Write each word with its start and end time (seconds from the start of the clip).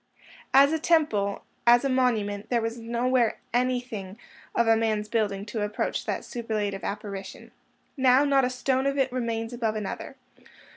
As 0.51 0.73
a 0.73 0.79
temple, 0.79 1.43
as 1.67 1.85
a 1.85 1.87
monument, 1.87 2.49
there 2.49 2.59
was 2.59 2.79
nowhere 2.79 3.37
anything 3.53 4.17
of 4.55 4.65
man's 4.79 5.07
building 5.07 5.45
to 5.45 5.61
approach 5.61 6.05
that 6.07 6.25
superlative 6.25 6.83
apparition. 6.83 7.51
Now, 7.95 8.23
not 8.25 8.43
a 8.43 8.49
stone 8.49 8.87
of 8.87 8.97
it 8.97 9.11
remains 9.13 9.53
above 9.53 9.75
another. 9.75 10.15